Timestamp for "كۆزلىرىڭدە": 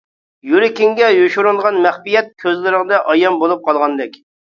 2.47-3.03